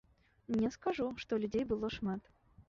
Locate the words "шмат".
1.99-2.21